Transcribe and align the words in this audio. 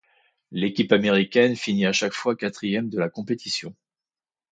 L'équipe 0.49 0.93
américaine 0.93 1.55
finit 1.55 1.85
à 1.85 1.93
chaque 1.93 2.13
fois 2.15 2.35
quatrième 2.35 2.89
de 2.89 2.97
la 2.97 3.07
compétition. 3.07 3.75